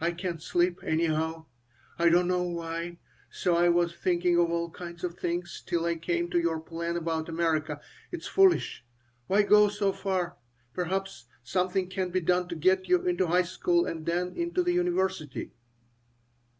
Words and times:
I 0.00 0.12
can't 0.12 0.40
sleep, 0.40 0.78
anyhow. 0.84 1.46
I 1.98 2.08
don't 2.08 2.28
know 2.28 2.44
why. 2.44 2.98
So 3.32 3.56
I 3.56 3.68
was 3.68 3.92
thinking 3.96 4.38
of 4.38 4.48
all 4.48 4.70
kinds 4.70 5.02
of 5.02 5.18
things 5.18 5.60
till 5.66 5.84
I 5.86 5.96
came 5.96 6.30
to 6.30 6.38
your 6.38 6.60
plan 6.60 6.96
about 6.96 7.28
America. 7.28 7.80
It 8.12 8.20
is 8.20 8.28
foolish. 8.28 8.84
Why 9.26 9.42
go 9.42 9.66
so 9.68 9.92
far? 9.92 10.36
Perhaps 10.72 11.26
something 11.42 11.88
can 11.90 12.10
be 12.10 12.20
done 12.20 12.46
to 12.50 12.54
get 12.54 12.88
you 12.88 13.02
into 13.08 13.26
high 13.26 13.42
school 13.42 13.86
and 13.86 14.06
then 14.06 14.36
into 14.36 14.62
the 14.62 14.72
university." 14.74 15.50